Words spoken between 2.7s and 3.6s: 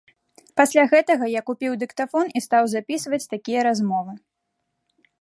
запісваць такія